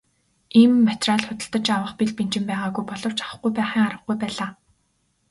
Ийм 0.59 0.71
материал 0.87 1.21
худалдаж 1.27 1.67
авах 1.77 1.93
бэл 1.97 2.11
бэнчин 2.17 2.43
байгаагүй 2.47 2.83
боловч 2.89 3.17
авахгүй 3.21 3.51
байхын 3.57 3.83
аргагүй 3.87 4.15
байлаа. 4.21 4.49